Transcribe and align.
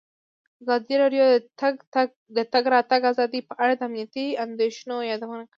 ازادي 0.61 0.95
راډیو 1.03 1.23
د 1.31 1.33
د 2.37 2.39
تګ 2.53 2.63
راتګ 2.75 3.01
ازادي 3.11 3.39
په 3.49 3.53
اړه 3.63 3.73
د 3.75 3.81
امنیتي 3.89 4.25
اندېښنو 4.45 4.95
یادونه 5.11 5.43
کړې. 5.43 5.49